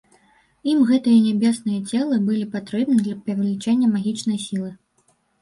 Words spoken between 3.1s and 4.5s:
павялічэння магічнай